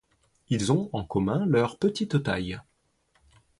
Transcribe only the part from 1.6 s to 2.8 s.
petite taille.